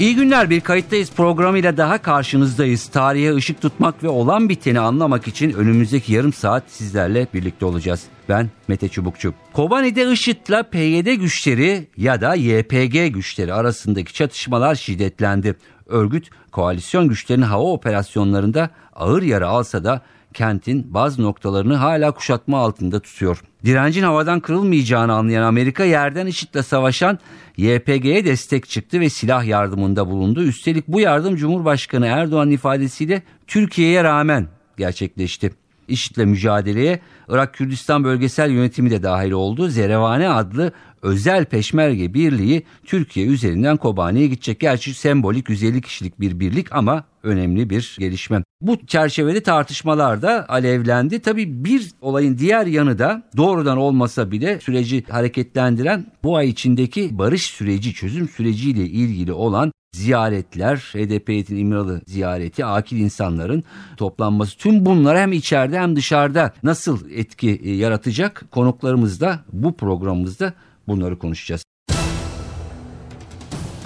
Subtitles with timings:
[0.00, 2.86] İyi günler bir kayıttayız programıyla daha karşınızdayız.
[2.86, 8.02] Tarihe ışık tutmak ve olan biteni anlamak için önümüzdeki yarım saat sizlerle birlikte olacağız.
[8.28, 9.34] Ben Mete Çubukçu.
[9.52, 15.54] Kobani'de IŞİD'le PYD güçleri ya da YPG güçleri arasındaki çatışmalar şiddetlendi.
[15.86, 20.02] Örgüt koalisyon güçlerinin hava operasyonlarında ağır yara alsa da
[20.36, 23.42] kentin bazı noktalarını hala kuşatma altında tutuyor.
[23.64, 27.18] Direncin havadan kırılmayacağını anlayan Amerika yerden IŞİD'le savaşan
[27.56, 30.42] YPG'ye destek çıktı ve silah yardımında bulundu.
[30.42, 35.52] Üstelik bu yardım Cumhurbaşkanı Erdoğan ifadesiyle Türkiye'ye rağmen gerçekleşti.
[35.88, 39.68] IŞİD'le mücadeleye Irak Kürdistan Bölgesel Yönetimi de dahil oldu.
[39.68, 44.60] Zerevane adlı özel peşmerge birliği Türkiye üzerinden Kobani'ye gidecek.
[44.60, 48.42] Gerçi sembolik 150 kişilik bir birlik ama önemli bir gelişme.
[48.60, 51.20] Bu çerçevede tartışmalar da alevlendi.
[51.20, 57.42] Tabii bir olayın diğer yanı da doğrudan olmasa bile süreci hareketlendiren bu ay içindeki barış
[57.42, 63.64] süreci, çözüm süreciyle ilgili olan ziyaretler, HDP İmralı ziyareti, akil insanların
[63.96, 70.52] toplanması tüm bunlar hem içeride hem dışarıda nasıl etki e, yaratacak konuklarımız da bu programımızda
[70.88, 71.64] bunları konuşacağız.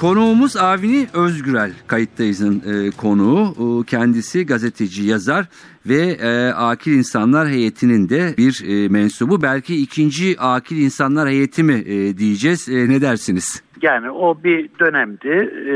[0.01, 3.55] Konuğumuz Avni Özgürel kayıttayızın e, konuğu.
[3.83, 5.47] E, kendisi gazeteci, yazar
[5.87, 9.43] ve e, Akil İnsanlar Heyeti'nin de bir e, mensubu.
[9.43, 12.69] Belki ikinci Akil İnsanlar Heyeti mi e, diyeceğiz?
[12.69, 13.63] E, ne dersiniz?
[13.83, 15.29] Yani o bir dönemdi.
[15.69, 15.75] E,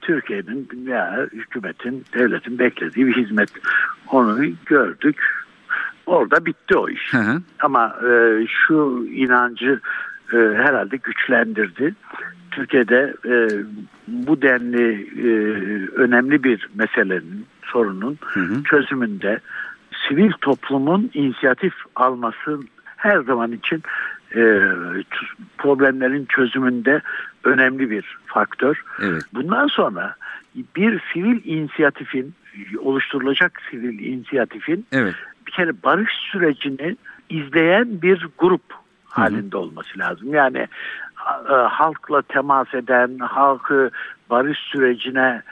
[0.00, 3.50] Türkiye'nin veya hükümetin, devletin beklediği bir hizmet.
[4.12, 5.16] Onu gördük.
[6.06, 7.12] Orada bitti o iş.
[7.14, 7.42] Hı hı.
[7.60, 9.80] Ama e, şu inancı
[10.32, 11.94] e, herhalde güçlendirdi.
[12.50, 13.48] Türkiye'de e,
[14.08, 15.30] bu denli e,
[15.90, 18.62] önemli bir meselenin, sorunun hı hı.
[18.62, 19.40] çözümünde
[20.08, 22.60] sivil toplumun inisiyatif alması
[22.96, 23.82] her zaman için
[24.34, 24.60] e,
[25.58, 27.00] problemlerin çözümünde
[27.44, 28.82] önemli bir faktör.
[29.02, 29.22] Evet.
[29.34, 30.14] Bundan sonra
[30.76, 32.34] bir sivil inisiyatifin
[32.78, 35.14] oluşturulacak sivil inisiyatifin evet.
[35.46, 36.96] bir kere barış sürecini
[37.30, 38.85] izleyen bir grup
[39.16, 40.34] halinde olması lazım.
[40.34, 40.68] Yani
[41.50, 43.90] e, halkla temas eden, halkı
[44.30, 45.42] barış sürecine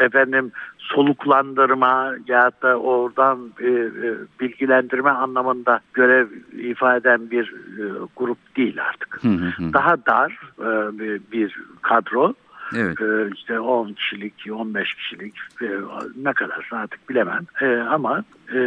[0.00, 6.26] efendim soluklandırma ya da oradan e, e, bilgilendirme anlamında görev
[6.58, 7.84] ifade eden bir e,
[8.16, 9.18] grup değil artık.
[9.22, 9.72] Hı hı.
[9.72, 10.92] Daha dar e,
[11.32, 12.34] bir kadro.
[12.76, 13.00] Evet.
[13.00, 15.68] E, işte 10 kişilik, 15 kişilik e,
[16.16, 17.46] ne kadar artık bilemem.
[17.60, 18.60] E, ama e,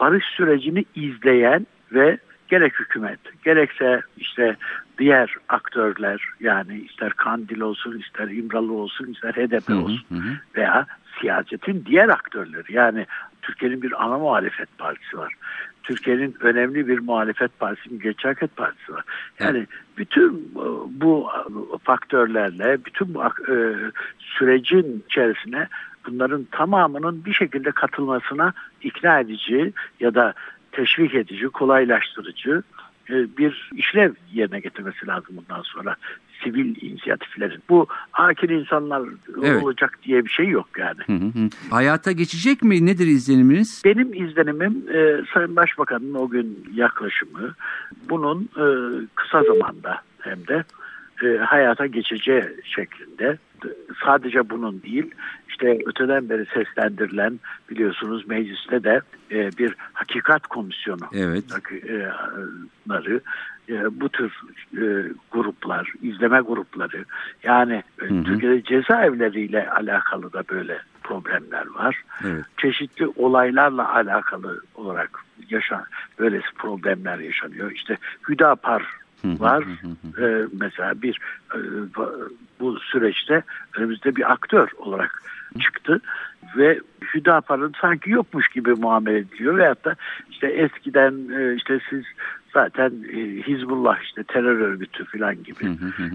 [0.00, 2.18] barış sürecini izleyen ve
[2.50, 4.56] gerek hükümet gerekse işte
[4.98, 10.32] diğer aktörler yani ister Kandil olsun ister İmralı olsun ister HDP olsun hı hı.
[10.56, 10.86] veya
[11.20, 13.06] siyasetin diğer aktörleri yani
[13.42, 15.34] Türkiye'nin bir ana muhalefet partisi var.
[15.82, 19.04] Türkiye'nin önemli bir muhalefet partisi Milliyetçi Hareket Partisi var.
[19.38, 20.52] Yani bütün
[20.90, 21.28] bu
[21.84, 23.54] faktörlerle bütün bu e,
[24.18, 25.68] sürecin içerisine
[26.06, 30.34] bunların tamamının bir şekilde katılmasına ikna edici ya da
[30.72, 32.62] teşvik edici, kolaylaştırıcı
[33.10, 35.96] e, bir işlev yerine getirmesi lazım bundan sonra
[36.44, 37.62] sivil inisiyatiflerin.
[37.68, 39.02] Bu akil insanlar
[39.44, 39.62] evet.
[39.62, 41.00] olacak diye bir şey yok yani.
[41.06, 41.48] Hı hı.
[41.70, 42.86] Hayata geçecek mi?
[42.86, 43.82] Nedir izleniminiz?
[43.84, 47.54] Benim izlenimim e, Sayın Başbakan'ın o gün yaklaşımı
[48.08, 48.66] bunun e,
[49.14, 50.64] kısa zamanda hem de
[51.22, 53.38] e, hayata geçeceği şeklinde
[54.04, 55.10] sadece bunun değil
[55.48, 57.40] işte öteden beri seslendirilen
[57.70, 59.00] biliyorsunuz mecliste de
[59.30, 61.44] e, bir hakikat komisyonu evet.
[61.88, 62.10] e,
[63.70, 64.32] e, bu tür
[64.76, 67.04] e, gruplar, izleme grupları
[67.42, 68.24] yani e, hı hı.
[68.24, 72.02] Türkiye'de cezaevleriyle alakalı da böyle problemler var.
[72.24, 72.44] Evet.
[72.56, 75.84] Çeşitli olaylarla alakalı olarak yaşan
[76.18, 77.70] böyle problemler yaşanıyor.
[77.70, 79.64] İşte Hüdapar var.
[80.20, 81.18] ee, mesela bir
[81.54, 81.58] e,
[82.60, 83.42] bu süreçte
[83.76, 85.22] önümüzde bir aktör olarak
[85.60, 86.00] çıktı
[86.56, 86.80] ve
[87.14, 89.96] Hüdapar'ın sanki yokmuş gibi muamele ediliyor veyahut da
[90.30, 92.04] işte eskiden e, işte siz
[92.52, 95.64] zaten e, Hizbullah işte terör örgütü falan gibi.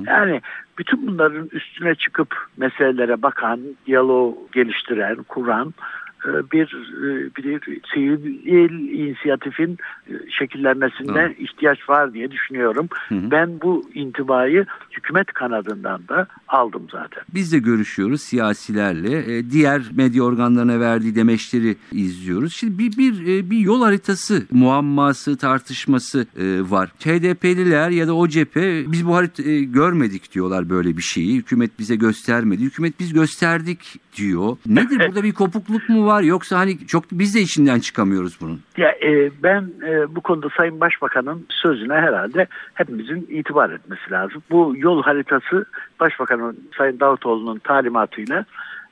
[0.07, 0.41] Yani
[0.77, 5.73] bütün bunların üstüne çıkıp meselelere bakan, diyalog geliştiren, kuran
[6.25, 6.75] bir,
[7.07, 8.35] e, bir sivil
[8.99, 9.77] inisiyatifin
[10.39, 11.39] şekillenmesine evet.
[11.39, 12.87] ihtiyaç var diye düşünüyorum.
[13.09, 13.31] Hı hı.
[13.31, 17.23] Ben bu intibayı hükümet kanadından da aldım zaten.
[17.33, 19.49] Biz de görüşüyoruz siyasilerle.
[19.51, 22.53] Diğer medya organlarına verdiği demeçleri izliyoruz.
[22.53, 26.27] Şimdi bir, bir, bir yol haritası muamması, tartışması
[26.69, 26.89] var.
[26.99, 31.35] HDP'liler ya da o cephe biz bu haritayı görmedik diyorlar böyle bir şeyi.
[31.37, 32.63] Hükümet bize göstermedi.
[32.63, 34.57] Hükümet biz gösterdik diyor.
[34.65, 38.61] Nedir burada bir kopukluk mu var yoksa hani çok biz de içinden çıkamıyoruz bunun?
[38.77, 44.43] Ya e, ben e, bu konuda Sayın Başbakan'ın sözüne herhalde hepimizin itibar etmesi lazım.
[44.51, 45.65] Bu yol haritası
[45.99, 48.45] Başbakanın Sayın Davutoğlu'nun talimatıyla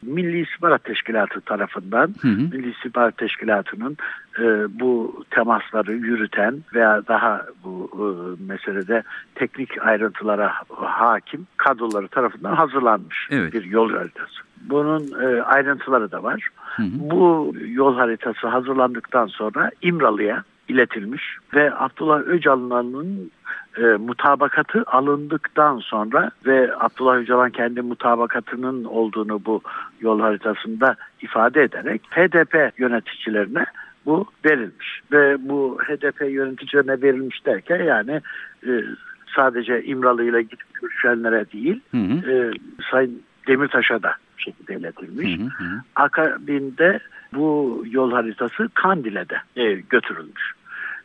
[0.06, 2.42] Milli İstihbarat Teşkilatı tarafından hı hı.
[2.42, 3.98] Milli İstihbarat Teşkilatı'nın
[4.40, 4.44] e,
[4.80, 8.06] bu temasları yürüten veya daha bu e,
[8.52, 9.04] meselede
[9.36, 13.54] teknik ayrıntılara hakim kadroları tarafından hazırlanmış evet.
[13.54, 14.53] bir yol haritası.
[14.70, 16.50] Bunun e, ayrıntıları da var.
[16.76, 16.88] Hı hı.
[17.00, 23.32] Bu yol haritası hazırlandıktan sonra İmralı'ya iletilmiş ve Abdullah Öcalan'ın
[23.78, 29.62] e, mutabakatı alındıktan sonra ve Abdullah Öcalan kendi mutabakatının olduğunu bu
[30.02, 33.66] yol haritasında ifade ederek HDP yöneticilerine
[34.06, 38.22] bu verilmiş ve bu HDP yöneticilerine verilmiş derken yani
[38.68, 38.72] e,
[39.36, 42.32] sadece İmralı ile gidip görüşenlere değil hı hı.
[42.32, 42.52] E,
[42.92, 45.40] Sayın Demirtaş'a da şekilde iletilmiş.
[45.40, 45.82] Hı hı hı.
[45.96, 47.00] Akabinde
[47.34, 50.52] bu yol haritası Kandil'e de e, götürülmüş.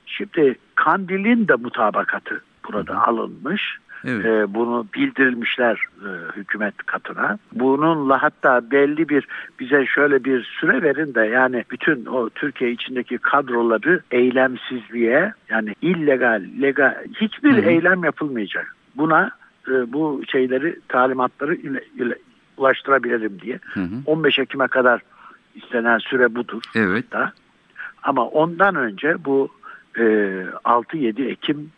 [0.07, 3.03] Şimdi Kandil'in de mutabakatı burada hı hı.
[3.03, 3.79] alınmış.
[4.05, 4.27] Evet.
[4.27, 7.39] E, bunu bildirilmişler e, hükümet katına.
[7.53, 9.29] Bununla hatta belli bir
[9.61, 16.45] bize şöyle bir süre verin de yani bütün o Türkiye içindeki kadroları eylemsizliğe yani illegal,
[16.61, 17.71] legal hiçbir hı hı.
[17.71, 18.77] eylem yapılmayacak.
[18.97, 19.31] Buna
[19.69, 22.15] e, bu şeyleri talimatları ile, ile,
[22.59, 23.59] ulaştırabilirim diye.
[23.63, 23.95] Hı hı.
[24.07, 25.01] 15 Ekim'e kadar
[25.55, 26.63] istenen süre budur.
[26.75, 27.13] Evet.
[27.13, 27.33] Da.
[28.03, 29.49] Ama ondan önce bu
[29.97, 30.03] e,
[30.65, 31.71] 6-7 Ekim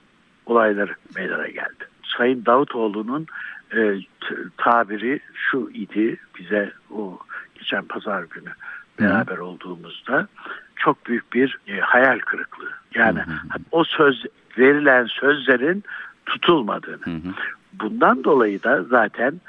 [0.47, 1.85] olayları meydana geldi.
[2.17, 3.27] Sayın Davutoğlu'nun
[3.77, 3.95] e,
[4.57, 7.19] tabiri şu idi bize o
[7.55, 8.51] geçen pazar günü
[9.01, 9.45] beraber hı.
[9.45, 10.29] olduğumuzda
[10.77, 12.71] çok büyük bir e, hayal kırıklığı.
[12.95, 13.59] Yani hı hı.
[13.71, 14.25] o söz
[14.59, 15.85] verilen sözlerin
[16.27, 17.05] tutulmadığını.
[17.05, 17.33] Hı hı.
[17.73, 19.41] Bundan dolayı da zaten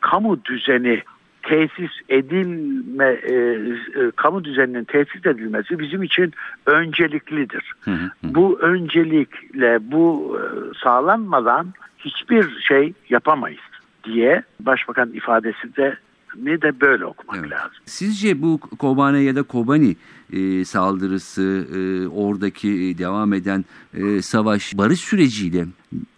[0.00, 1.02] kamu düzeni
[1.42, 6.32] tesis edilme e, e, kamu düzeninin tesis edilmesi bizim için
[6.66, 7.72] önceliklidir.
[7.80, 8.10] Hı hı.
[8.22, 10.42] Bu öncelikle bu e,
[10.84, 11.66] sağlanmadan
[11.98, 13.60] hiçbir şey yapamayız
[14.04, 15.96] diye başbakan ifadesi de
[16.36, 17.50] ne de böyle okumak evet.
[17.50, 17.78] lazım.
[17.84, 19.96] Sizce bu Kobane ya da Kobani
[20.32, 23.64] e, saldırısı, e, oradaki devam eden
[23.94, 25.66] e, savaş barış süreciyle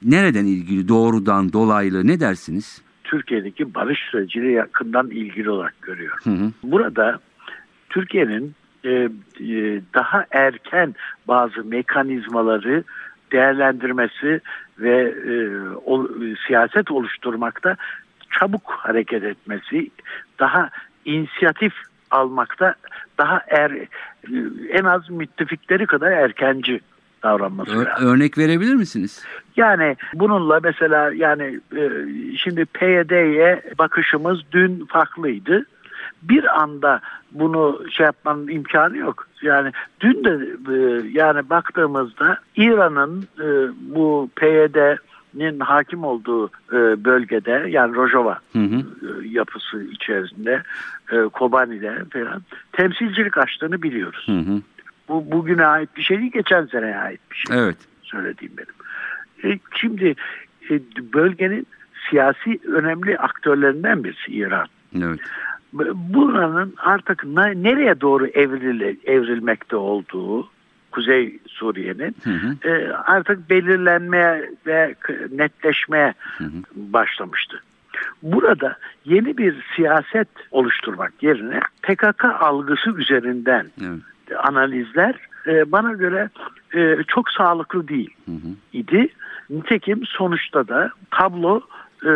[0.03, 2.83] nereden ilgili doğrudan dolaylı ne dersiniz?
[3.13, 6.19] Türkiye'deki barış süreciyle yakından ilgili olarak görüyor.
[6.25, 6.53] Hı hı.
[6.63, 7.19] Burada
[7.91, 8.55] Türkiye'nin
[8.85, 9.11] e, e,
[9.95, 10.95] daha erken
[11.29, 12.85] bazı mekanizmaları
[13.33, 14.41] değerlendirmesi
[14.79, 16.09] ve e, o,
[16.47, 17.77] siyaset oluşturmakta
[18.39, 19.91] çabuk hareket etmesi,
[20.39, 20.71] daha
[21.05, 21.73] inisiyatif
[22.11, 22.75] almakta
[23.19, 23.73] daha er
[24.71, 26.81] en az müttefikleri kadar erkenci
[27.23, 28.07] davranması Ö- lazım.
[28.07, 29.25] Örnek verebilir misiniz?
[29.57, 31.91] Yani bununla mesela yani e,
[32.37, 35.67] şimdi PYD'ye bakışımız dün farklıydı.
[36.23, 37.01] Bir anda
[37.33, 39.29] bunu şey yapmanın imkanı yok.
[39.43, 40.31] Yani dün de
[40.73, 43.47] e, yani baktığımızda İran'ın e,
[43.95, 48.77] bu PYD'nin hakim olduğu e, bölgede yani Rojava hı hı.
[48.77, 50.63] E, yapısı içerisinde
[51.13, 52.43] e, Kobani'de falan
[52.73, 54.27] temsilcilik açtığını biliyoruz.
[54.27, 54.61] Hı hı.
[55.13, 57.59] Bu bugüne ait bir şey değil, geçen seneye ait bir şey.
[57.59, 57.77] Evet.
[58.03, 59.55] Söylediğim benim.
[59.55, 60.15] E, şimdi
[60.71, 60.81] e,
[61.13, 61.67] bölgenin
[62.11, 64.67] siyasi önemli aktörlerinden birisi İran.
[64.97, 65.21] Evet.
[65.95, 70.51] Buranın artık nereye doğru evrile, evrilmekte olduğu
[70.91, 72.17] Kuzey Suriye'nin
[72.65, 74.95] e, artık belirlenmeye ve
[75.31, 76.51] netleşmeye hı hı.
[76.75, 77.63] başlamıştı.
[78.23, 85.15] Burada yeni bir siyaset oluşturmak yerine PKK algısı üzerinden evet analizler
[85.47, 86.29] e, bana göre
[86.75, 88.49] e, çok sağlıklı değil hı hı.
[88.73, 89.09] idi.
[89.51, 91.61] Nitekim sonuçta da tablo
[92.05, 92.13] e,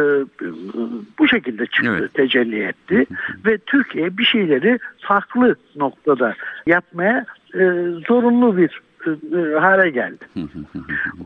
[1.19, 2.15] bu şekilde çıktı, evet.
[2.15, 3.07] tecelli etti
[3.47, 6.35] ve Türkiye bir şeyleri farklı noktada
[6.67, 7.61] yapmaya e,
[8.09, 10.25] zorunlu bir e, hale geldi.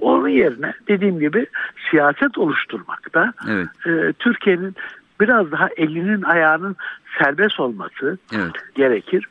[0.01, 1.47] Onun yerine dediğim gibi
[1.91, 3.69] siyaset oluşturmakta evet.
[3.87, 4.75] e, Türkiye'nin
[5.21, 6.77] biraz daha elinin ayağının
[7.19, 8.53] serbest olması evet.
[8.75, 9.29] gerekir.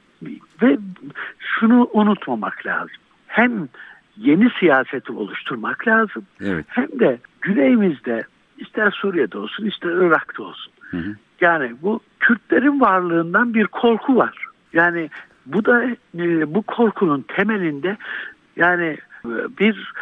[0.62, 0.78] Ve
[1.40, 2.98] şunu unutmamak lazım.
[3.28, 3.68] Hem
[4.18, 6.26] yeni siyaseti oluşturmak lazım.
[6.42, 6.66] Evet.
[6.70, 8.24] Hem de güneyimizde
[8.58, 10.74] ister Suriye'de olsun ister Irak'ta olsun.
[10.82, 11.16] Hı hı.
[11.42, 14.46] Yani bu Kürtlerin varlığından bir korku var.
[14.74, 15.10] Yani
[15.46, 15.84] Bu da
[16.20, 17.98] e, bu korkunun temelinde
[18.56, 19.94] yani e, bir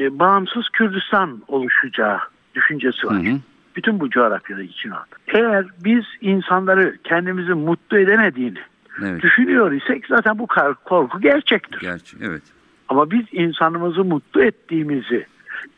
[0.00, 2.18] e, bağımsız Kürdistan oluşacağı
[2.54, 3.26] düşüncesi var.
[3.26, 3.36] Hı hı.
[3.76, 5.16] Bütün bu coğrafyada için aldı.
[5.28, 8.58] Eğer biz insanları kendimizi mutlu edemediğini
[9.02, 9.22] evet.
[9.22, 10.46] düşünüyor isek zaten bu
[10.84, 11.80] korku gerçektir.
[11.80, 12.42] Gerçek, evet.
[12.88, 15.26] Ama biz insanımızı mutlu ettiğimizi,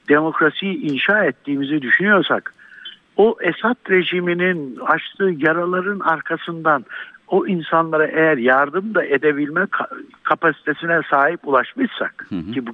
[0.08, 2.54] demokrasiyi inşa ettiğimizi düşünüyorsak
[3.16, 6.84] o Esad rejiminin açtığı yaraların arkasından
[7.28, 9.66] o insanlara eğer yardım da edebilme
[10.22, 12.52] kapasitesine sahip ulaşmışsak hı hı.
[12.52, 12.70] ki bu,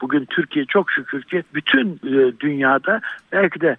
[0.00, 3.00] bugün Türkiye çok şükür ki bütün e, dünyada
[3.32, 3.76] belki de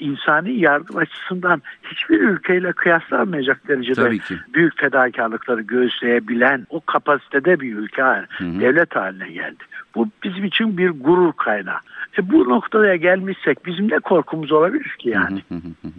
[0.00, 4.18] insani yardım açısından hiçbir ülkeyle kıyaslanmayacak derecede
[4.54, 8.60] büyük fedakarlıkları göğüsleyebilen o kapasitede bir ülke hı hı.
[8.60, 9.64] devlet haline geldi.
[9.94, 11.78] Bu bizim için bir gurur kaynağı.
[12.18, 15.42] E bu noktaya gelmişsek bizim ne korkumuz olabilir ki yani?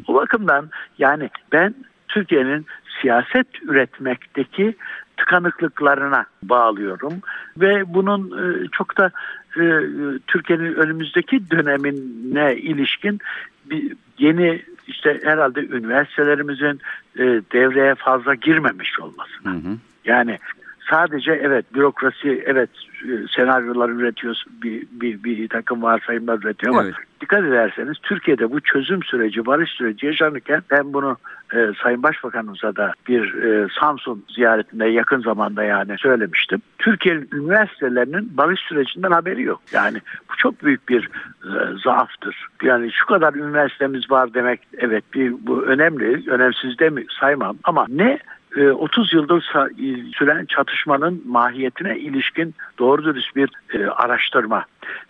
[0.07, 1.75] o bakımdan yani ben
[2.07, 2.65] Türkiye'nin
[3.01, 4.75] siyaset üretmekteki
[5.17, 7.13] tıkanıklıklarına bağlıyorum
[7.57, 9.11] ve bunun e, çok da
[9.57, 9.65] e,
[10.27, 13.19] Türkiye'nin önümüzdeki dönemine ilişkin
[13.69, 16.81] bir yeni işte herhalde üniversitelerimizin
[17.15, 19.31] e, devreye fazla girmemiş olması.
[19.43, 19.77] Hı hı.
[20.05, 20.37] Yani
[20.89, 22.69] sadece evet bürokrasi evet
[23.35, 26.95] senaryolar üretiyor bir, bir, bir takım varsayımlar üretiyor ama evet.
[27.21, 31.17] dikkat ederseniz Türkiye'de bu çözüm süreci barış süreci yaşanırken ben bunu
[31.53, 36.61] e, Sayın Başbakanımıza da bir e, Samsun ziyaretinde yakın zamanda yani söylemiştim.
[36.79, 39.61] Türkiye'nin üniversitelerinin barış sürecinden haberi yok.
[39.71, 39.97] Yani
[40.29, 41.09] bu çok büyük bir
[41.43, 41.51] e,
[41.83, 42.47] zaaftır.
[42.63, 47.85] Yani şu kadar üniversitemiz var demek evet bir bu önemli, önemsiz de mi saymam ama
[47.89, 48.19] ne
[48.57, 49.41] 30 e, yıldır
[50.15, 54.65] süren çatışmanın mahiyetine ilişkin doğru dürüst bir e, araştırma.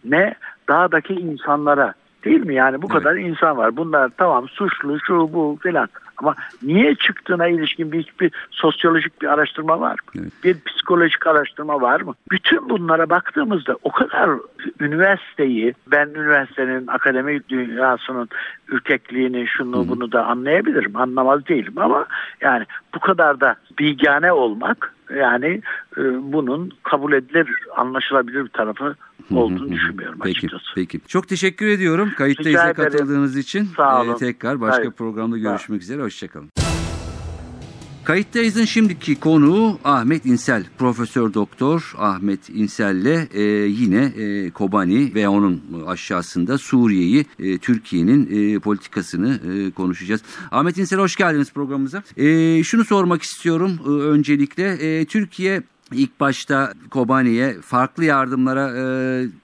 [0.06, 0.36] Ne
[0.70, 1.94] dağdaki insanlara
[2.26, 3.04] değil mi yani bu evet.
[3.04, 3.78] kadar insan var.
[3.78, 5.88] Bunlar tamam suçlu şu bu filan.
[6.18, 10.22] Ama niye çıktığına ilişkin bir hiçbir sosyolojik bir araştırma var mı?
[10.22, 10.32] Evet.
[10.44, 12.14] Bir psikolojik araştırma var mı?
[12.32, 14.30] Bütün bunlara baktığımızda o kadar
[14.80, 18.30] üniversiteyi ben üniversitenin akademik dünyasının
[18.70, 19.90] ürkekliğini şunu Hı-hı.
[19.90, 20.96] bunu da anlayabilirim.
[20.96, 22.06] Anlamaz değilim ama
[22.42, 22.66] yani
[22.96, 25.62] bu kadar da bilgane olmak yani
[25.98, 26.02] e,
[26.34, 28.96] bunun kabul edilir, anlaşılabilir bir tarafı
[29.32, 30.64] olduğunu düşünmüyorum peki, açıkçası.
[30.76, 31.00] Peki.
[31.08, 32.12] Çok teşekkür ediyorum.
[32.18, 33.70] Kayıttayız'a katıldığınız için.
[33.78, 34.14] Sağ olun.
[34.14, 34.92] Ee, tekrar başka Hayır.
[34.92, 36.02] programda görüşmek üzere.
[36.02, 36.50] Hoşçakalın.
[38.04, 40.66] Kayıttayız'ın şimdiki konuğu Ahmet İnsel.
[40.78, 48.60] Profesör Doktor Ahmet İnsel'le e, yine e, Kobani ve onun aşağısında Suriye'yi, e, Türkiye'nin e,
[48.60, 50.22] politikasını e, konuşacağız.
[50.52, 52.04] Ahmet İnsel hoş geldiniz programımıza.
[52.18, 54.72] E, şunu sormak istiyorum e, öncelikle.
[54.72, 55.62] E, Türkiye
[55.94, 58.84] İlk başta Kobani'ye farklı yardımlara e,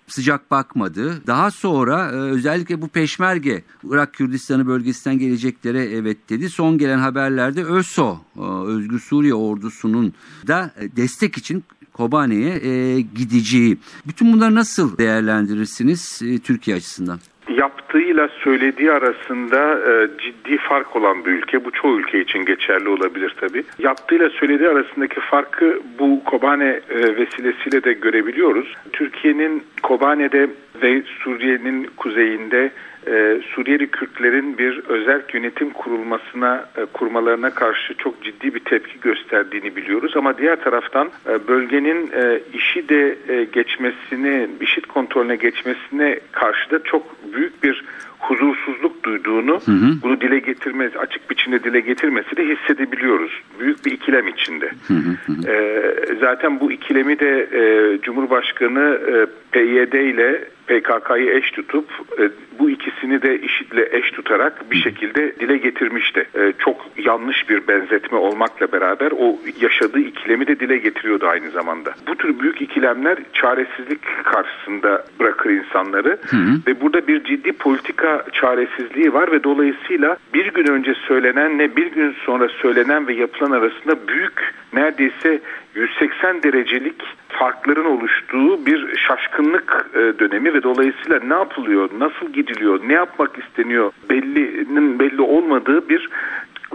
[0.08, 1.22] sıcak bakmadı.
[1.28, 6.50] Daha sonra e, özellikle bu peşmerge Irak Kürdistanı bölgesinden geleceklere evet dedi.
[6.50, 10.14] Son gelen haberlerde ÖSO, e, Özgür Suriye ordusunun
[10.48, 11.64] da destek için
[11.94, 13.78] Kobani'ye e, gideceği.
[14.08, 17.20] Bütün bunları nasıl değerlendirirsiniz e, Türkiye açısından?
[17.50, 21.66] Yaptığıyla söylediği arasında e, ciddi fark olan bir ülke.
[21.66, 23.64] Bu çoğu ülke için geçerli olabilir tabii.
[23.80, 28.76] Yaptığıyla söylediği arasındaki farkı bu Kobane e, vesilesiyle de görebiliyoruz.
[28.94, 30.48] Türkiye'nin Kobane'de
[30.84, 32.72] ve Suriye'nin kuzeyinde
[33.08, 39.76] e, Suriyeli Kürtlerin bir özel yönetim kurulmasına e, kurmalarına karşı çok ciddi bir tepki gösterdiğini
[39.76, 46.72] biliyoruz ama diğer taraftan e, bölgenin e, işi de e, geçmesini, işit kontrolüne geçmesine karşı
[46.72, 47.84] da çok büyük bir
[48.20, 50.02] huzursuzluk duyduğunu hı hı.
[50.04, 53.32] bunu dile getirmesi, açık biçimde dile getirmesi de hissedebiliyoruz.
[53.60, 54.72] Büyük bir ikilem içinde.
[54.88, 55.52] Hı hı.
[55.52, 55.84] E,
[56.20, 61.86] zaten bu ikilemi de e, Cumhurbaşkanı e, PYD ile PKK'yı eş tutup
[62.20, 66.28] e, bu ikisini de IŞİD'le eş tutarak bir şekilde dile getirmişti.
[66.36, 71.94] E, çok yanlış bir benzetme olmakla beraber o yaşadığı ikilemi de dile getiriyordu aynı zamanda.
[72.08, 76.60] Bu tür büyük ikilemler çaresizlik karşısında bırakır insanları hı hı.
[76.68, 82.16] ve burada bir ciddi politika çaresizliği var ve dolayısıyla bir gün önce söylenenle bir gün
[82.26, 85.40] sonra söylenen ve yapılan arasında büyük neredeyse
[85.76, 86.96] 180 derecelik
[87.30, 93.92] farkların oluştuğu bir şaşkınlık e, dönemi ve dolayısıyla ne yapılıyor, nasıl gidiliyor, ne yapmak isteniyor
[94.10, 96.10] bellinin belli olmadığı bir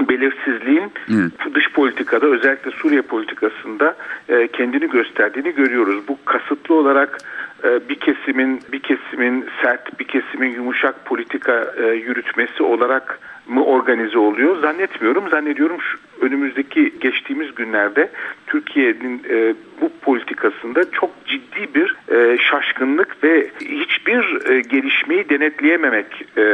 [0.08, 1.54] belirsizliğin evet.
[1.54, 3.96] dış politikada özellikle Suriye politikasında
[4.28, 6.08] e, kendini gösterdiğini görüyoruz.
[6.08, 7.18] Bu kasıtlı olarak
[7.64, 14.18] e, bir kesimin bir kesimin sert, bir kesimin yumuşak politika e, yürütmesi olarak mı organize
[14.18, 14.60] oluyor?
[14.60, 15.28] Zannetmiyorum.
[15.28, 18.10] Zannediyorum şu, önümüzdeki geçtiğimiz günlerde
[18.46, 26.44] Türkiye'nin e, bu politikasında çok ciddi bir e, şaşkınlık ve hiçbir e, gelişmeyi denetleyememek e,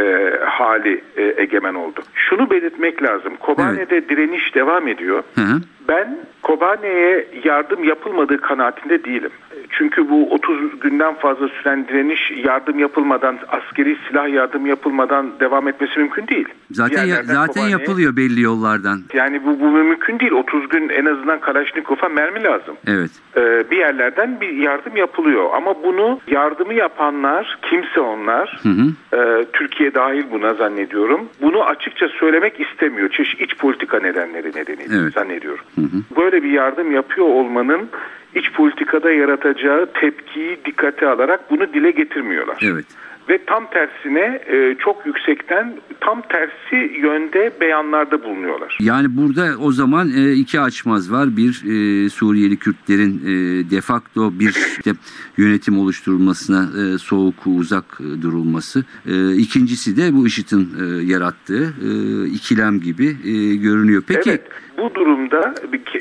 [0.45, 2.01] hali e, egemen oldu.
[2.15, 3.37] Şunu belirtmek lazım.
[3.37, 4.09] Kobane'de evet.
[4.09, 5.23] direniş devam ediyor.
[5.35, 5.61] Hı hı.
[5.89, 9.31] Ben Kobane'ye yardım yapılmadığı kanaatinde değilim.
[9.71, 15.99] Çünkü bu 30 günden fazla süren direniş yardım yapılmadan, askeri silah yardım yapılmadan devam etmesi
[15.99, 16.49] mümkün değil.
[16.81, 19.01] Zaten ya, zaten yapılıyor belli yollardan.
[19.15, 20.33] Yani bu, bu mümkün değil.
[20.33, 22.77] 30 gün en azından Kalaşnikov'a mermi lazım.
[22.87, 23.11] Evet.
[23.37, 25.51] Ee, bir yerlerden bir yardım yapılıyor.
[25.55, 29.17] Ama bunu yardımı yapanlar, kimse onlar, hı hı.
[29.17, 31.29] E, Türkiye dahil buna zannediyorum.
[31.43, 33.11] Bunu açıkça söylemek istemiyor.
[33.11, 35.13] Çeşit iç politika nedenleri nedeniyle evet.
[35.13, 35.65] zannediyorum.
[35.75, 36.17] Hı hı.
[36.17, 37.89] Böyle bir yardım yapıyor olmanın
[38.35, 42.57] iç politikada yaratacağı tepkiyi dikkate alarak bunu dile getirmiyorlar.
[42.63, 42.85] Evet.
[43.31, 48.79] Ve tam tersine e, çok yüksekten tam tersi yönde beyanlarda bulunuyorlar.
[48.81, 51.37] Yani burada o zaman e, iki açmaz var.
[51.37, 53.31] Bir e, Suriyeli Kürtlerin e,
[53.71, 54.93] defakto bir işte,
[55.37, 58.85] yönetim oluşturulmasına e, soğuk uzak e, durulması.
[59.07, 61.91] E, ikincisi de bu IŞİD'in e, yarattığı e,
[62.27, 64.03] ikilem gibi e, görünüyor.
[64.09, 64.43] Peki Evet
[64.79, 65.55] bu durumda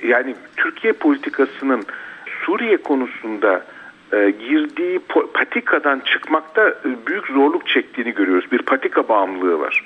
[0.03, 1.83] yani Türkiye politikasının
[2.45, 3.65] Suriye konusunda
[4.13, 4.99] e, girdiği
[5.33, 8.51] patikadan çıkmakta e, büyük zorluk çektiğini görüyoruz.
[8.51, 9.83] Bir patika bağımlılığı var.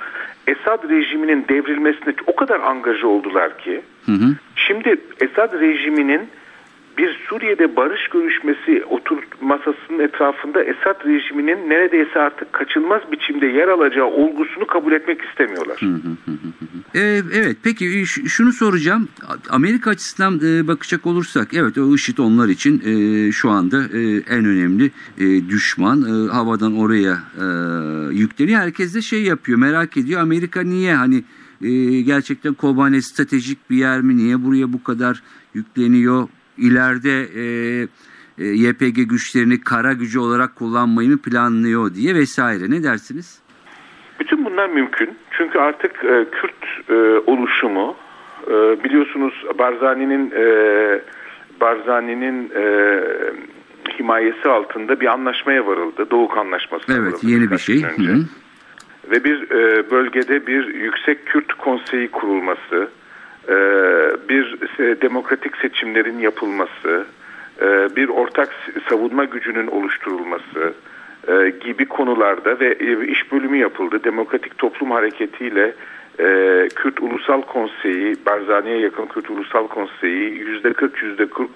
[0.48, 4.36] Esad rejiminin devrilmesine o kadar angaja oldular ki hı hı.
[4.56, 6.30] şimdi Esad rejiminin
[6.98, 14.06] bir Suriye'de barış görüşmesi otur masasının etrafında Esad rejiminin neredeyse artık kaçılmaz biçimde yer alacağı
[14.06, 15.80] olgusunu kabul etmek istemiyorlar.
[16.96, 19.10] Ee, evet peki şunu soracağım.
[19.50, 24.46] Amerika açısından e, bakacak olursak evet o IŞİD onlar için e, şu anda e, en
[24.46, 24.92] önemli
[25.50, 26.02] düşman.
[26.30, 27.18] Havadan oraya
[28.12, 28.60] yükleniyor.
[28.62, 30.22] Herkes de şey yapıyor merak ediyor.
[30.22, 31.24] Amerika niye hani
[32.04, 34.18] gerçekten Kobane stratejik bir yer mi?
[34.18, 35.24] Niye buraya bu kadar
[35.54, 36.28] yükleniyor?
[36.58, 37.44] ileride e,
[38.38, 42.70] e, YPG güçlerini kara gücü olarak kullanmayı mı planlıyor diye vesaire.
[42.70, 43.42] Ne dersiniz?
[44.20, 45.18] Bütün bunlar mümkün.
[45.38, 46.94] Çünkü artık e, Kürt e,
[47.28, 47.96] oluşumu
[48.48, 50.46] e, biliyorsunuz Barzani'nin e,
[51.62, 52.66] Barzani'nin e,
[54.00, 56.08] himayesi altında bir anlaşmaya varıldı.
[56.12, 56.84] Doğuk Anlaşması.
[56.94, 57.76] Evet varıldı yeni bir şey.
[57.76, 58.10] Önce.
[58.10, 58.24] Hı -hı.
[59.12, 62.90] Ve bir e, bölgede bir yüksek Kürt konseyi kurulması,
[63.50, 63.54] ee,
[64.30, 64.58] bir
[65.02, 67.06] demokratik seçimlerin yapılması,
[67.62, 68.50] e, bir ortak
[68.90, 70.74] savunma gücünün oluşturulması
[71.28, 74.04] e, gibi konularda ve e, iş bölümü yapıldı.
[74.04, 75.74] Demokratik Toplum Hareketi ile
[76.76, 81.50] Kürt Ulusal Konseyi, Barzani'ye yakın Kürt Ulusal Konseyi yüzde 40 yüzde 40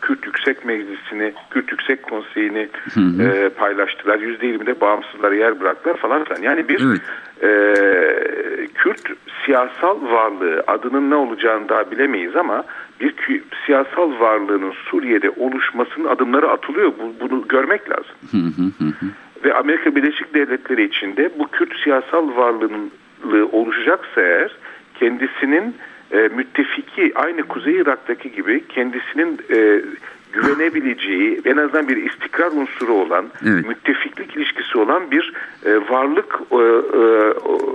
[0.00, 3.50] Kürt Yüksek Meclisi'ni, Kürt Yüksek Konseyi'ni hı hı.
[3.50, 4.18] paylaştılar.
[4.18, 6.42] Yüzde 20'de bağımsızlara yer bıraktılar falan filan.
[6.42, 7.00] Yani bir evet.
[7.42, 9.02] e, Kürt
[9.46, 12.64] siyasal varlığı adının ne olacağını daha bilemeyiz ama
[13.00, 13.14] bir
[13.66, 16.92] siyasal varlığının Suriye'de oluşmasının adımları atılıyor.
[16.98, 18.14] Bu, bunu görmek lazım.
[19.44, 22.90] Ve Amerika Birleşik Devletleri içinde bu Kürt siyasal varlığının
[23.52, 24.56] oluşacaksa eğer
[24.94, 25.76] kendisinin
[26.12, 29.82] e, müttefiki aynı Kuzey Irak'taki gibi kendisinin e,
[30.32, 33.66] güvenebileceği en azından bir istikrar unsuru olan evet.
[33.68, 35.32] müttefiklik ilişkisi olan bir
[35.64, 36.98] e, varlık e, e,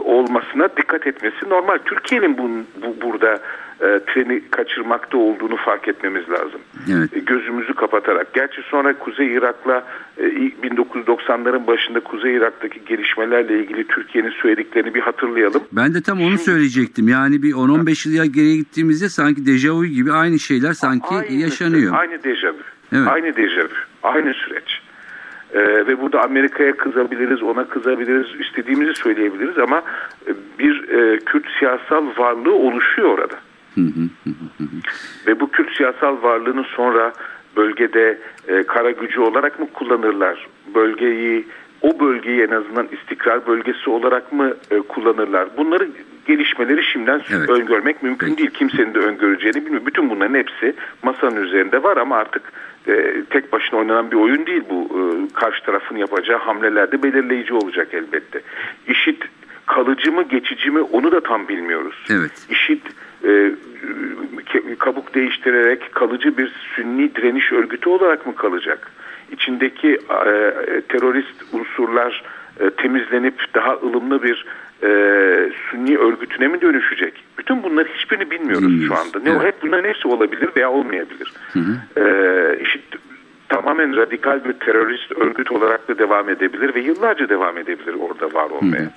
[0.06, 1.78] olmasına dikkat etmesi normal.
[1.86, 2.50] Türkiye'nin bu,
[2.82, 3.40] bu burada
[3.84, 6.62] e, treni kaçırmakta olduğunu fark etmemiz lazım.
[6.92, 7.14] Evet.
[7.14, 8.34] E, gözümüzü kapatarak.
[8.34, 9.84] Gerçi sonra Kuzey Irak'la
[10.18, 15.62] e, 1990'ların başında Kuzey Irak'taki gelişmelerle ilgili Türkiye'nin söylediklerini bir hatırlayalım.
[15.72, 17.08] Ben de tam onu söyleyecektim.
[17.08, 21.94] Yani bir 10-15 yıl geriye gittiğimizde sanki dejavu gibi aynı şeyler sanki aynı, yaşanıyor.
[21.96, 22.58] Aynı dejavu.
[22.94, 23.08] Evet.
[23.08, 23.68] Aynı dejavu.
[24.04, 24.82] Aynı süreç.
[25.54, 29.84] Ee, ve burada Amerika'ya kızabiliriz, ona kızabiliriz, istediğimizi söyleyebiliriz ama
[30.60, 33.36] bir e, Kürt siyasal varlığı oluşuyor orada.
[35.28, 37.14] Ve bu Kürt siyasal varlığını sonra
[37.56, 40.48] bölgede e, kara gücü olarak mı kullanırlar?
[40.76, 41.48] Bölgeyi
[41.82, 45.48] o bölgeyi en azından istikrar bölgesi olarak mı e, kullanırlar?
[45.58, 45.88] Bunları
[46.26, 47.50] gelişmeleri şimdiden evet.
[47.50, 48.38] öngörmek mümkün Peki.
[48.38, 48.50] değil.
[48.50, 49.86] Kimsenin de öngöreceğini bilmiyor.
[49.86, 52.52] Bütün bunların hepsi masanın üzerinde var ama artık
[52.88, 54.90] e, tek başına oynanan bir oyun değil bu.
[55.00, 58.42] E, karşı tarafın yapacağı hamlelerde belirleyici olacak elbette.
[58.88, 59.24] İşit
[59.66, 62.06] kalıcı mı geçici mi onu da tam bilmiyoruz.
[62.10, 62.32] Evet.
[62.50, 62.82] İşit
[63.26, 63.52] e,
[64.80, 68.92] kabuk değiştirerek kalıcı bir sünni direniş örgütü olarak mı kalacak?
[69.32, 70.02] İçindeki e,
[70.90, 72.24] terörist unsurlar
[72.60, 74.46] e, temizlenip daha ılımlı bir
[74.84, 74.90] e,
[75.72, 77.14] sünni örgütüne mi dönüşecek?
[77.38, 78.98] Bütün bunları hiçbirini bilmiyoruz Bilmiyoruz.
[78.98, 79.30] şu anda.
[79.30, 79.44] Ne evet.
[79.44, 81.34] hep bunların hepsi olabilir veya olmayabilir.
[81.54, 82.02] Hı hı.
[82.02, 82.80] E, işte
[83.54, 88.50] tamamen radikal bir terörist örgüt olarak da devam edebilir ve yıllarca devam edebilir orada var
[88.50, 88.90] olmaya.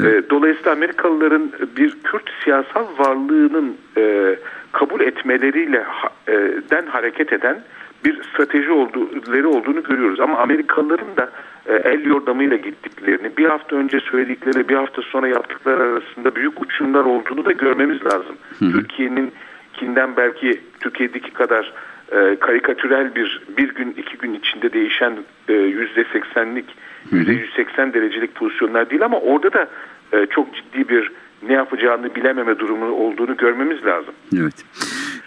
[0.00, 0.30] evet.
[0.30, 4.34] Dolayısıyla Amerikalıların bir Kürt siyasal varlığının e,
[4.72, 5.84] kabul etmeleriyle
[6.28, 6.32] e,
[6.70, 7.62] den hareket eden
[8.04, 9.08] bir strateji olduğu,
[9.48, 10.20] olduğunu görüyoruz.
[10.20, 11.30] Ama Amerikalıların da
[11.66, 17.04] e, el yordamıyla gittiklerini, bir hafta önce söyledikleri, bir hafta sonra yaptıkları arasında büyük uçumlar
[17.04, 18.36] olduğunu da görmemiz lazım.
[18.58, 19.32] Türkiye'nin
[19.74, 21.72] kinden belki Türkiye'deki kadar
[22.12, 25.18] e, karikatürel bir bir gün iki gün içinde değişen
[25.48, 26.64] e, yüzde seksenlik
[27.10, 29.68] yüzde yüz seksen derecelik pozisyonlar değil ama orada da
[30.12, 34.14] e, çok ciddi bir ne yapacağını bilememe durumu olduğunu görmemiz lazım.
[34.40, 34.64] Evet.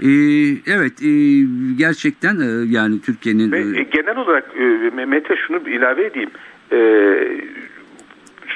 [0.02, 0.08] Ee,
[0.74, 1.12] evet e,
[1.78, 3.52] gerçekten e, yani Türkiye'nin...
[3.52, 6.30] E, genel olarak e, Mete şunu ilave edeyim.
[6.72, 6.78] E,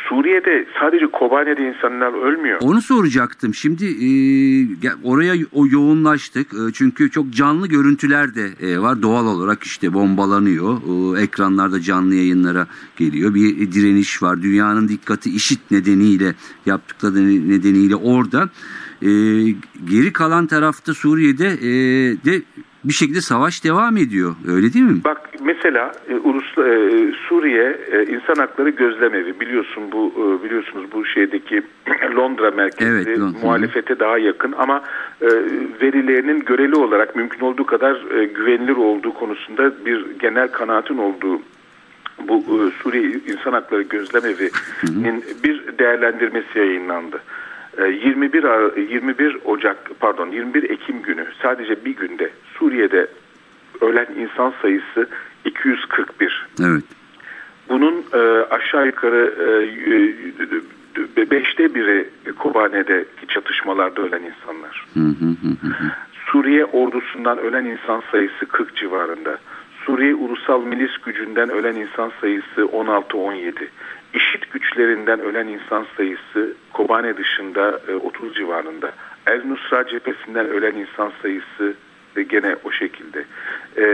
[0.09, 2.57] Suriye'de sadece Kobane'de insanlar ölmüyor.
[2.61, 3.53] Onu soracaktım.
[3.53, 4.09] Şimdi e,
[5.03, 6.53] oraya o yoğunlaştık.
[6.53, 9.01] E, çünkü çok canlı görüntüler de e, var.
[9.01, 10.77] Doğal olarak işte bombalanıyor.
[11.17, 13.33] E, ekranlarda canlı yayınlara geliyor.
[13.35, 14.41] Bir direniş var.
[14.41, 16.33] Dünyanın dikkati işit nedeniyle
[16.65, 18.49] yaptıkları nedeniyle orada.
[19.01, 19.09] E,
[19.89, 21.69] geri kalan tarafta Suriye'de e,
[22.25, 22.41] de
[22.87, 24.35] bir şekilde savaş devam ediyor.
[24.47, 25.01] Öyle değil mi?
[25.05, 31.05] Bak mesela e, Ulus, e, Suriye e, İnsan Hakları Gözlemevi biliyorsun bu e, biliyorsunuz bu
[31.05, 31.61] şeydeki
[32.15, 33.39] Londra merkezli evet, Londra.
[33.43, 34.83] muhalefete daha yakın ama
[35.21, 35.27] e,
[35.81, 41.41] verilerinin göreli olarak mümkün olduğu kadar e, güvenilir olduğu konusunda bir genel kanaatin olduğu
[42.27, 47.21] bu e, Suriye İnsan Hakları Gözlemevi'nin bir değerlendirmesi yayınlandı.
[47.77, 53.07] 21 ee, 21 Ocak pardon 21 Ekim günü sadece bir günde Suriye'de
[53.81, 55.09] ölen insan sayısı
[55.45, 56.47] 241.
[56.59, 56.83] Evet.
[57.69, 58.17] Bunun e,
[58.49, 59.33] aşağı yukarı
[61.17, 64.85] e, beşte biri Kobane'deki çatışmalarda ölen insanlar.
[66.25, 69.37] Suriye ordusundan ölen insan sayısı 40 civarında.
[69.85, 73.67] Suriye Ulusal Milis Gücü'nden ölen insan sayısı 16-17.
[74.13, 78.91] İşit güçlerinden ölen insan sayısı Kobane dışında 30 e, civarında.
[79.27, 81.84] El Nusra cephesinden ölen insan sayısı e,
[82.23, 83.25] gene o şekilde.
[83.77, 83.85] E,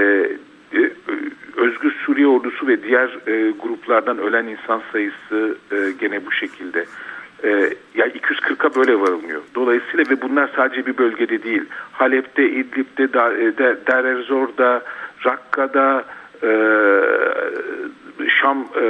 [1.57, 3.10] Özgür Suriye ordusu ve diğer
[3.62, 5.57] gruplardan ölen insan sayısı
[5.99, 6.86] gene bu şekilde.
[7.95, 9.41] Yani 240'a böyle varılmıyor.
[9.55, 11.63] Dolayısıyla ve bunlar sadece bir bölgede değil.
[11.91, 13.13] Halep'te, İdlib'de,
[13.88, 14.81] Dar Erzor'da,
[15.25, 16.05] Rakka'da,
[18.41, 18.84] Şam e,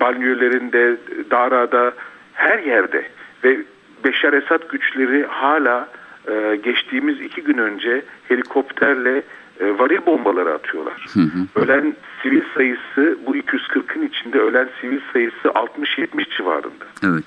[0.00, 0.96] banliyölerinde,
[1.30, 1.92] Dara'da
[2.32, 3.04] her yerde
[3.44, 3.58] ve
[4.04, 5.88] Beşar Esad güçleri hala
[6.28, 9.22] e, geçtiğimiz iki gün önce helikopterle
[9.60, 11.06] e, varil bombaları atıyorlar.
[11.14, 11.62] Hı hı.
[11.64, 16.84] Ölen sivil sayısı bu 240'ın içinde ölen sivil sayısı 60-70 civarında.
[17.04, 17.24] Evet.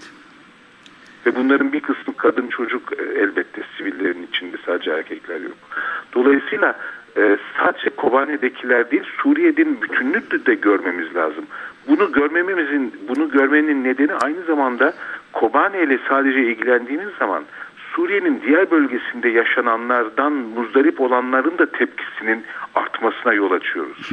[1.25, 5.57] Ve bunların bir kısmı kadın çocuk e, elbette sivillerin içinde sadece erkekler yok.
[6.13, 6.79] Dolayısıyla
[7.17, 11.45] e, sadece Kobane'dekiler değil Suriye'nin bütününü de görmemiz lazım.
[11.88, 14.93] Bunu görmememizin, bunu görmenin nedeni aynı zamanda
[15.33, 17.43] Kobane ile sadece ilgilendiğiniz zaman
[17.97, 22.43] Suriye'nin diğer bölgesinde yaşananlardan muzdarip olanların da tepkisinin
[22.75, 24.10] artmasına yol açıyoruz.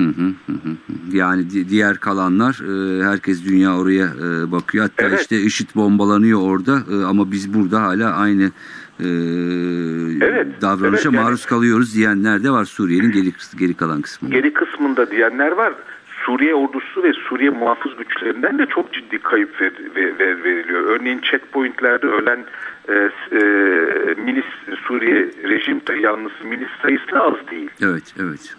[1.13, 4.85] Yani diğer kalanlar e, herkes dünya oraya e, bakıyor.
[4.85, 5.21] Hatta evet.
[5.21, 8.45] işte IŞİD bombalanıyor orada ama biz burada hala aynı
[9.01, 9.09] e,
[10.21, 14.35] evet, davranışa evet, maruz yani, kalıyoruz diyenler de var Suriye'nin geri, geri kalan kısmında.
[14.35, 15.73] Geri kısmında diyenler var.
[16.27, 20.83] Suriye ordusu ve Suriye muhafız güçlerinden de çok ciddi kayıp ver, ver, veriliyor.
[20.83, 22.45] Örneğin checkpointlerde ölen
[22.89, 23.39] e, e,
[24.15, 24.45] milis
[24.87, 27.71] Suriye rejim yanlısı milis sayısı az değil.
[27.83, 28.55] Evet, evet.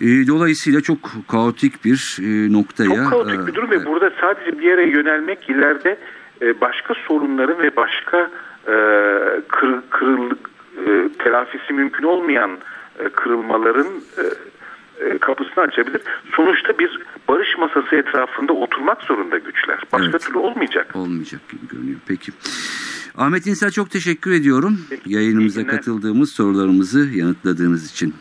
[0.00, 2.88] E, dolayısıyla çok kaotik bir e, noktaya...
[2.88, 5.98] Çok kaotik bir durum e, ve burada sadece bir yere yönelmek ileride
[6.42, 8.30] e, başka sorunları ve başka
[8.66, 8.74] e,
[9.48, 10.50] kır, kırıldık
[10.86, 12.50] e, telafisi mümkün olmayan
[12.98, 13.86] e, kırılmaların
[14.18, 14.24] e,
[15.04, 16.00] e, kapısını açabilir.
[16.36, 19.78] Sonuçta bir barış masası etrafında oturmak zorunda güçler.
[19.92, 20.20] Başka evet.
[20.20, 20.96] türlü olmayacak.
[20.96, 21.98] Olmayacak gibi görünüyor.
[22.08, 22.32] Peki.
[23.18, 24.80] Ahmet İnsel çok teşekkür ediyorum.
[24.90, 28.14] Peki, Yayınımıza katıldığımız sorularımızı yanıtladığınız için.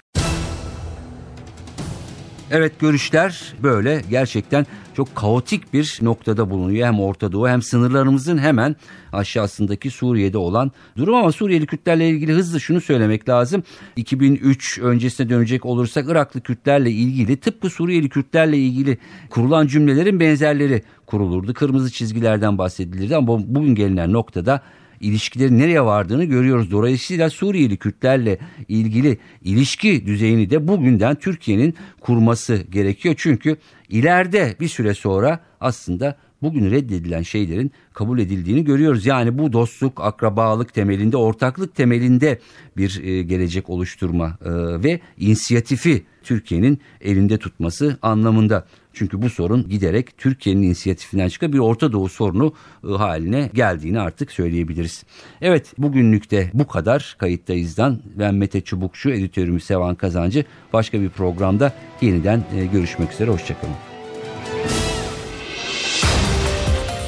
[2.51, 6.87] Evet görüşler böyle gerçekten çok kaotik bir noktada bulunuyor.
[6.87, 8.75] Hem Orta Doğu hem sınırlarımızın hemen
[9.13, 13.63] aşağısındaki Suriye'de olan durum ama Suriyeli Kürtlerle ilgili hızlı şunu söylemek lazım.
[13.95, 18.97] 2003 öncesine dönecek olursak Iraklı Kürtlerle ilgili tıpkı Suriyeli Kürtlerle ilgili
[19.29, 21.53] kurulan cümlelerin benzerleri kurulurdu.
[21.53, 24.61] Kırmızı çizgilerden bahsedilirdi ama bugün gelinen noktada
[25.01, 26.71] ilişkilerin nereye vardığını görüyoruz.
[26.71, 33.15] Dolayısıyla Suriyeli Kürtlerle ilgili ilişki düzeyini de bugünden Türkiye'nin kurması gerekiyor.
[33.17, 33.57] Çünkü
[33.89, 39.05] ileride bir süre sonra aslında bugün reddedilen şeylerin kabul edildiğini görüyoruz.
[39.05, 42.39] Yani bu dostluk, akrabalık temelinde, ortaklık temelinde
[42.77, 44.49] bir e, gelecek oluşturma e,
[44.83, 48.65] ve inisiyatifi Türkiye'nin elinde tutması anlamında.
[48.93, 52.53] Çünkü bu sorun giderek Türkiye'nin inisiyatifinden çıkan bir Orta Doğu sorunu
[52.89, 55.03] e, haline geldiğini artık söyleyebiliriz.
[55.41, 57.99] Evet bugünlük de bu kadar kayıttayızdan.
[58.15, 60.45] Ben Mete Çubukçu, editörümüz Sevan Kazancı.
[60.73, 63.31] Başka bir programda yeniden görüşmek üzere.
[63.31, 63.96] Hoşçakalın.